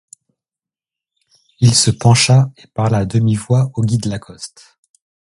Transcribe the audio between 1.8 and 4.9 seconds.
pencha et parla à demi-voix au guide Lacoste.